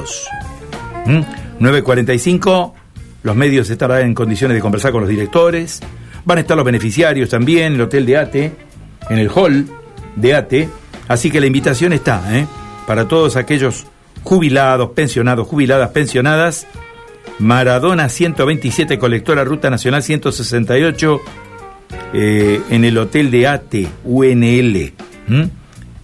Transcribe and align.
jubilados. 0.00 0.28
¿Mm? 1.06 1.64
9.45, 1.64 2.72
los 3.22 3.36
medios 3.36 3.68
estarán 3.70 4.02
en 4.02 4.14
condiciones 4.14 4.54
de 4.56 4.60
conversar 4.60 4.92
con 4.92 5.02
los 5.02 5.10
directores, 5.10 5.80
van 6.24 6.38
a 6.38 6.40
estar 6.40 6.56
los 6.56 6.64
beneficiarios 6.64 7.28
también, 7.28 7.74
el 7.74 7.80
hotel 7.82 8.06
de 8.06 8.16
ATE, 8.16 8.52
en 9.08 9.18
el 9.18 9.28
hall 9.28 9.66
de 10.16 10.34
ATE, 10.34 10.68
así 11.08 11.30
que 11.30 11.40
la 11.40 11.46
invitación 11.46 11.92
está, 11.92 12.22
¿eh? 12.38 12.46
para 12.86 13.08
todos 13.08 13.36
aquellos 13.36 13.86
jubilados, 14.22 14.90
pensionados, 14.90 15.46
jubiladas, 15.46 15.90
pensionadas, 15.90 16.66
Maradona 17.38 18.08
127, 18.08 18.98
colectora 18.98 19.44
Ruta 19.44 19.70
Nacional 19.70 20.02
168, 20.02 21.20
eh, 22.12 22.60
en 22.70 22.84
el 22.84 22.98
hotel 22.98 23.30
de 23.30 23.46
ATE, 23.46 23.88
UNL, 24.04 24.92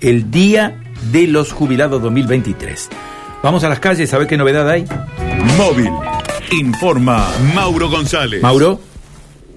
el 0.00 0.30
Día 0.30 0.82
de 1.12 1.26
los 1.26 1.52
Jubilados 1.52 2.00
2023. 2.02 2.88
Vamos 3.42 3.62
a 3.64 3.68
las 3.68 3.80
calles 3.80 4.12
a 4.12 4.18
ver 4.18 4.26
qué 4.26 4.36
novedad 4.36 4.68
hay. 4.68 4.84
Móvil. 5.56 5.90
Informa 6.52 7.28
Mauro 7.54 7.88
González. 7.88 8.42
Mauro. 8.42 8.78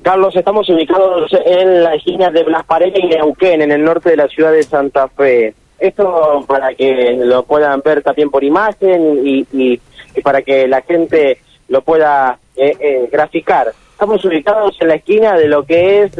Carlos, 0.03 0.35
estamos 0.35 0.69
ubicados 0.69 1.29
en 1.45 1.83
la 1.83 1.95
esquina 1.95 2.29
de 2.31 2.43
Blas 2.43 2.65
Paredes 2.65 2.99
y 3.03 3.07
Neuquén, 3.07 3.61
en 3.61 3.71
el 3.71 3.83
norte 3.83 4.11
de 4.11 4.17
la 4.17 4.27
ciudad 4.27 4.51
de 4.51 4.63
Santa 4.63 5.07
Fe. 5.09 5.53
Esto 5.77 6.43
para 6.47 6.73
que 6.73 7.17
lo 7.23 7.43
puedan 7.43 7.81
ver 7.83 8.01
también 8.01 8.29
por 8.29 8.43
imagen 8.43 9.25
y, 9.25 9.45
y- 9.51 9.79
y 10.15 10.21
para 10.21 10.41
que 10.41 10.67
la 10.67 10.81
gente 10.81 11.39
lo 11.67 11.81
pueda 11.81 12.37
eh, 12.55 12.75
eh, 12.79 13.09
graficar. 13.11 13.67
Estamos 13.91 14.23
ubicados 14.25 14.75
en 14.81 14.87
la 14.87 14.95
esquina 14.95 15.35
de 15.37 15.47
lo 15.47 15.63
que 15.63 16.03
es 16.03 16.11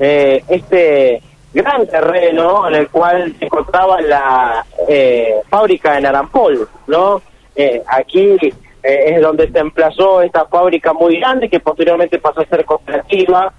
eh, 0.00 0.42
este 0.48 1.20
gran 1.54 1.86
terreno 1.86 2.68
en 2.68 2.74
el 2.74 2.88
cual 2.88 3.34
se 3.38 3.44
encontraba 3.44 4.00
la 4.00 4.66
eh, 4.88 5.36
fábrica 5.48 5.94
de 5.94 6.00
Narampol, 6.02 6.68
¿no? 6.88 7.22
Eh, 7.54 7.80
aquí 7.86 8.36
eh, 8.84 9.14
es 9.14 9.22
donde 9.22 9.50
se 9.50 9.58
emplazó 9.60 10.20
esta 10.20 10.46
fábrica 10.46 10.92
muy 10.92 11.18
grande 11.18 11.48
que 11.48 11.60
posteriormente 11.60 12.18
pasó 12.18 12.40
a 12.40 12.46
ser 12.46 12.64
cooperativa 12.64 13.52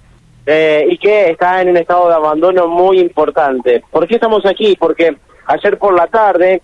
eh, 0.46 0.86
y 0.90 0.98
que 0.98 1.32
está 1.32 1.62
en 1.62 1.70
un 1.70 1.78
estado 1.78 2.10
de 2.10 2.16
abandono 2.16 2.68
muy 2.68 3.00
importante. 3.00 3.82
¿Por 3.90 4.08
qué 4.08 4.16
estamos 4.16 4.46
aquí? 4.46 4.76
Porque 4.78 5.16
ayer 5.48 5.78
por 5.80 5.96
la 5.96 6.08
tarde 6.08 6.62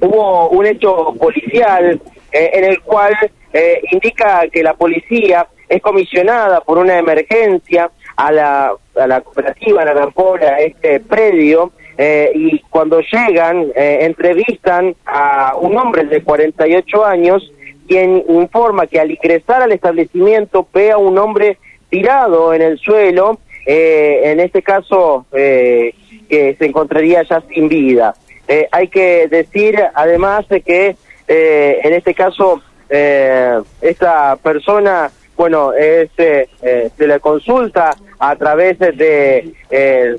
hubo 0.00 0.48
un 0.50 0.66
hecho 0.66 1.12
policial 1.20 2.00
eh, 2.32 2.50
en 2.54 2.64
el 2.64 2.80
cual 2.80 3.14
indica 3.90 4.46
que 4.52 4.62
la 4.62 4.74
policía 4.74 5.48
es 5.68 5.82
comisionada 5.82 6.60
por 6.60 6.78
una 6.78 6.96
emergencia 6.98 7.90
a 8.18 8.32
la, 8.32 8.72
a 8.96 9.06
la 9.06 9.20
cooperativa 9.20 9.84
Narampola, 9.84 10.48
a 10.48 10.58
este 10.58 10.98
predio, 10.98 11.70
eh, 11.96 12.32
y 12.34 12.58
cuando 12.68 13.00
llegan, 13.00 13.68
eh, 13.76 13.98
entrevistan 14.00 14.96
a 15.06 15.54
un 15.56 15.76
hombre 15.78 16.02
de 16.02 16.24
48 16.24 17.04
años, 17.06 17.52
quien 17.86 18.24
informa 18.28 18.88
que 18.88 18.98
al 18.98 19.12
ingresar 19.12 19.62
al 19.62 19.70
establecimiento 19.70 20.66
ve 20.74 20.90
a 20.90 20.98
un 20.98 21.16
hombre 21.16 21.58
tirado 21.90 22.52
en 22.52 22.62
el 22.62 22.78
suelo, 22.78 23.38
eh, 23.64 24.20
en 24.24 24.40
este 24.40 24.62
caso 24.62 25.26
eh, 25.32 25.94
que 26.28 26.56
se 26.56 26.66
encontraría 26.66 27.22
ya 27.22 27.40
sin 27.48 27.68
vida. 27.68 28.16
Eh, 28.48 28.66
hay 28.72 28.88
que 28.88 29.28
decir 29.28 29.80
además 29.94 30.48
de 30.48 30.60
que 30.62 30.96
eh, 31.28 31.80
en 31.84 31.92
este 31.92 32.14
caso 32.14 32.60
eh, 32.90 33.60
esta 33.80 34.36
persona, 34.36 35.10
bueno, 35.38 35.72
eh, 35.72 36.10
eh, 36.18 36.90
se 36.96 37.06
le 37.06 37.20
consulta 37.20 37.96
a 38.18 38.34
través 38.34 38.76
de, 38.80 39.54
eh, 39.70 40.16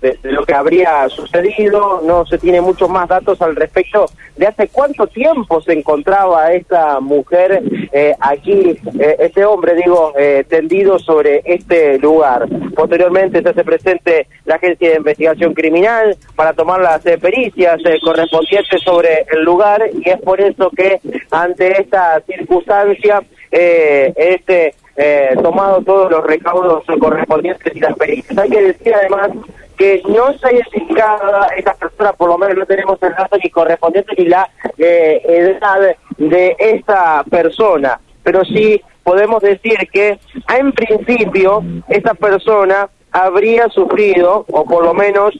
de, 0.00 0.18
de 0.22 0.32
lo 0.32 0.46
que 0.46 0.54
habría 0.54 1.08
sucedido, 1.08 2.00
no 2.04 2.24
se 2.24 2.38
tiene 2.38 2.60
muchos 2.60 2.88
más 2.88 3.08
datos 3.08 3.42
al 3.42 3.56
respecto 3.56 4.06
de 4.36 4.46
hace 4.46 4.68
cuánto 4.68 5.06
tiempo 5.06 5.60
se 5.60 5.72
encontraba 5.72 6.52
esta 6.52 7.00
mujer 7.00 7.62
eh, 7.92 8.14
aquí, 8.20 8.78
eh, 8.98 9.16
este 9.18 9.44
hombre, 9.44 9.74
digo, 9.74 10.14
eh, 10.16 10.44
tendido 10.48 10.98
sobre 10.98 11.42
este 11.44 11.98
lugar. 11.98 12.48
Posteriormente 12.74 13.42
se 13.42 13.48
hace 13.48 13.64
presente 13.64 14.28
la 14.44 14.54
Agencia 14.54 14.90
de 14.90 14.96
Investigación 14.96 15.52
Criminal 15.52 16.16
para 16.36 16.52
tomar 16.52 16.80
las 16.80 17.04
eh, 17.04 17.18
pericias 17.18 17.80
eh, 17.84 17.98
correspondientes 18.02 18.80
sobre 18.82 19.26
el 19.32 19.42
lugar 19.42 19.82
y 19.92 20.08
es 20.08 20.20
por 20.22 20.40
eso 20.40 20.70
que 20.70 21.00
ante 21.30 21.80
esta 21.80 22.22
circunstancia 22.26 23.20
eh, 23.50 24.12
este 24.16 24.74
eh, 24.96 25.34
tomado 25.42 25.82
todos 25.82 26.10
los 26.10 26.24
recaudos 26.24 26.84
correspondientes 26.98 27.74
y 27.74 27.80
las 27.80 27.96
pericias. 27.96 28.36
Hay 28.36 28.50
que 28.50 28.62
decir 28.62 28.94
además 28.94 29.30
que 29.78 30.02
no 30.06 30.32
se 30.34 30.46
ha 30.46 30.52
identificado 30.52 31.46
esta 31.56 31.74
persona, 31.74 32.12
por 32.12 32.28
lo 32.28 32.36
menos 32.36 32.58
no 32.58 32.66
tenemos 32.66 33.02
el 33.02 33.14
dato 33.14 33.38
ni 33.42 33.48
correspondiente 33.48 34.14
ni 34.18 34.26
la 34.26 34.50
eh, 34.76 35.22
edad 35.26 35.96
de 36.18 36.56
esta 36.58 37.24
persona, 37.30 37.98
pero 38.22 38.44
sí 38.44 38.82
podemos 39.02 39.40
decir 39.42 39.78
que 39.90 40.18
en 40.54 40.72
principio 40.72 41.62
esta 41.88 42.12
persona 42.12 42.90
habría 43.10 43.68
sufrido, 43.68 44.44
o 44.50 44.64
por 44.64 44.84
lo 44.84 44.94
menos 44.94 45.34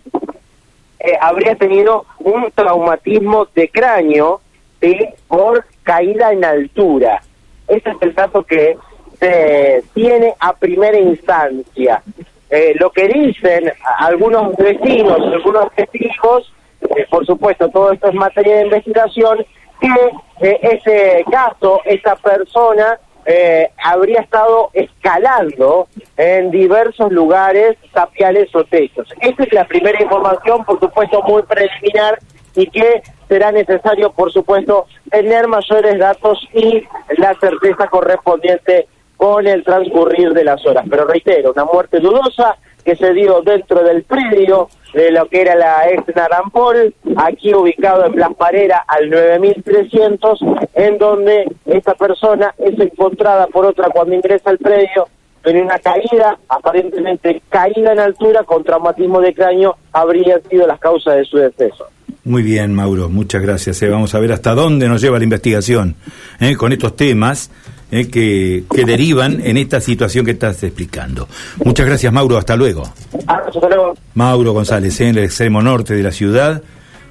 eh, 1.00 1.18
habría 1.20 1.54
tenido 1.56 2.04
un 2.18 2.50
traumatismo 2.54 3.46
de 3.54 3.68
cráneo 3.68 4.40
¿sí? 4.80 4.96
por 5.28 5.64
caída 5.82 6.32
en 6.32 6.44
altura. 6.44 7.22
Ese 7.70 7.90
es 7.90 7.96
el 8.00 8.14
dato 8.14 8.42
que 8.42 8.76
se 9.18 9.82
tiene 9.94 10.34
a 10.40 10.52
primera 10.54 10.98
instancia. 10.98 12.02
Eh, 12.50 12.74
lo 12.80 12.90
que 12.90 13.06
dicen 13.08 13.72
algunos 13.98 14.56
vecinos, 14.56 15.18
algunos 15.20 15.72
testigos, 15.74 16.52
eh, 16.82 17.06
por 17.08 17.24
supuesto, 17.24 17.68
todo 17.68 17.92
esto 17.92 18.08
es 18.08 18.14
materia 18.14 18.56
de 18.56 18.64
investigación, 18.64 19.46
que 19.80 20.48
eh, 20.48 20.58
ese 20.62 21.24
caso, 21.30 21.80
esa 21.84 22.16
persona 22.16 22.98
eh, 23.26 23.70
habría 23.82 24.20
estado 24.20 24.70
escalando 24.72 25.88
en 26.16 26.50
diversos 26.50 27.12
lugares 27.12 27.76
tapiales 27.92 28.54
o 28.54 28.64
techos. 28.64 29.08
Esta 29.20 29.44
es 29.44 29.52
la 29.52 29.66
primera 29.66 30.02
información, 30.02 30.64
por 30.64 30.80
supuesto, 30.80 31.22
muy 31.22 31.42
preliminar 31.42 32.18
y 32.54 32.66
que 32.66 33.02
será 33.28 33.52
necesario, 33.52 34.12
por 34.12 34.32
supuesto, 34.32 34.86
tener 35.10 35.46
mayores 35.48 35.98
datos 35.98 36.38
y 36.52 36.82
la 37.16 37.34
certeza 37.40 37.86
correspondiente 37.88 38.88
con 39.16 39.46
el 39.46 39.62
transcurrir 39.64 40.32
de 40.32 40.44
las 40.44 40.64
horas. 40.66 40.84
Pero 40.88 41.06
reitero, 41.06 41.52
una 41.52 41.64
muerte 41.64 42.00
dudosa 42.00 42.56
que 42.84 42.96
se 42.96 43.12
dio 43.12 43.42
dentro 43.42 43.82
del 43.82 44.02
predio 44.02 44.68
de 44.94 45.10
lo 45.10 45.26
que 45.26 45.42
era 45.42 45.54
la 45.54 45.88
ex 45.90 46.16
Narampol, 46.16 46.94
aquí 47.16 47.54
ubicado 47.54 48.06
en 48.06 48.12
Blas 48.12 48.34
Parera 48.34 48.84
al 48.88 49.10
9300, 49.10 50.40
en 50.74 50.98
donde 50.98 51.44
esta 51.66 51.94
persona 51.94 52.54
es 52.58 52.78
encontrada 52.80 53.46
por 53.46 53.66
otra 53.66 53.90
cuando 53.90 54.14
ingresa 54.14 54.50
al 54.50 54.58
predio 54.58 55.06
en 55.44 55.62
una 55.64 55.78
caída, 55.78 56.38
aparentemente 56.48 57.42
caída 57.48 57.92
en 57.92 58.00
altura 58.00 58.44
con 58.44 58.62
traumatismo 58.62 59.20
de 59.20 59.34
cráneo, 59.34 59.76
habrían 59.92 60.42
sido 60.48 60.66
las 60.66 60.78
causas 60.78 61.16
de 61.16 61.24
su 61.24 61.38
deceso. 61.38 61.86
Muy 62.24 62.42
bien, 62.42 62.74
Mauro, 62.74 63.08
muchas 63.08 63.40
gracias. 63.40 63.80
eh. 63.82 63.88
Vamos 63.88 64.14
a 64.14 64.20
ver 64.20 64.32
hasta 64.32 64.54
dónde 64.54 64.88
nos 64.88 65.00
lleva 65.00 65.18
la 65.18 65.24
investigación 65.24 65.96
eh, 66.38 66.54
con 66.54 66.72
estos 66.72 66.94
temas 66.94 67.50
eh, 67.90 68.08
que, 68.08 68.64
que 68.72 68.84
derivan 68.84 69.40
en 69.42 69.56
esta 69.56 69.80
situación 69.80 70.24
que 70.26 70.32
estás 70.32 70.62
explicando. 70.62 71.28
Muchas 71.64 71.86
gracias, 71.86 72.12
Mauro. 72.12 72.36
Hasta 72.36 72.56
luego. 72.56 72.82
Hasta 73.26 73.68
luego. 73.68 73.94
Mauro 74.14 74.52
González, 74.52 75.00
en 75.00 75.08
el 75.16 75.24
extremo 75.24 75.62
norte 75.62 75.94
de 75.94 76.02
la 76.02 76.12
ciudad, 76.12 76.62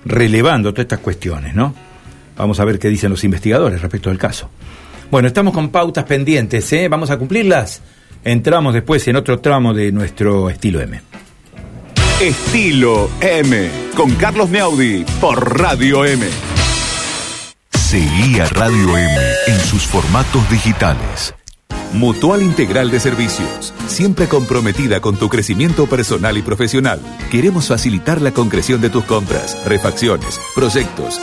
relevando 0.06 0.72
todas 0.72 0.84
estas 0.86 1.00
cuestiones, 1.00 1.56
¿no? 1.56 1.74
Vamos 2.38 2.60
a 2.60 2.66
ver 2.66 2.78
qué 2.80 2.88
dicen 2.88 3.10
los 3.10 3.24
investigadores 3.24 3.82
respecto 3.82 4.10
del 4.10 4.20
caso. 4.20 4.50
Bueno, 5.12 5.28
estamos 5.28 5.54
con 5.54 5.70
pautas 5.70 6.06
pendientes, 6.06 6.72
¿eh? 6.72 6.88
¿Vamos 6.88 7.10
a 7.10 7.18
cumplirlas? 7.18 7.82
Entramos 8.24 8.74
después 8.76 9.06
en 9.08 9.16
otro 9.16 9.40
tramo 9.40 9.74
de 9.74 9.92
nuestro 9.92 10.50
estilo 10.50 10.80
M. 10.82 11.02
Estilo 12.20 13.10
M. 13.22 13.72
Con 13.96 14.14
Carlos 14.16 14.50
Meaudi 14.50 15.06
por 15.22 15.58
Radio 15.58 16.04
M. 16.04 16.28
Seguí 17.72 18.38
a 18.42 18.46
Radio 18.50 18.98
M 18.98 19.18
en 19.48 19.60
sus 19.62 19.84
formatos 19.84 20.50
digitales. 20.50 21.34
Mutual 21.94 22.44
Integral 22.44 22.92
de 22.92 23.00
Servicios, 23.00 23.74
siempre 23.88 24.28
comprometida 24.28 25.00
con 25.00 25.16
tu 25.16 25.30
crecimiento 25.30 25.88
personal 25.88 26.38
y 26.38 26.42
profesional. 26.42 27.00
Queremos 27.32 27.70
facilitar 27.70 28.22
la 28.22 28.32
concreción 28.32 28.82
de 28.82 28.90
tus 28.90 29.06
compras, 29.06 29.58
refacciones, 29.66 30.42
proyectos. 30.54 31.22